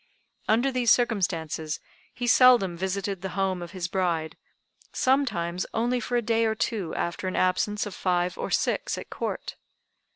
Under 0.47 0.71
these 0.71 0.89
circumstances 0.89 1.79
he 2.11 2.25
seldom 2.25 2.75
visited 2.75 3.21
the 3.21 3.29
home 3.37 3.61
of 3.61 3.69
his 3.69 3.87
bride, 3.87 4.35
sometimes 4.91 5.63
only 5.75 5.99
for 5.99 6.17
a 6.17 6.23
day 6.23 6.45
or 6.45 6.55
two 6.55 6.95
after 6.95 7.27
an 7.27 7.35
absence 7.35 7.85
of 7.85 7.93
five 7.93 8.35
or 8.35 8.49
six 8.49 8.97
at 8.97 9.11
Court. 9.11 9.57